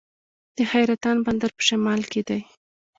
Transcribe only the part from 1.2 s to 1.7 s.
بندر په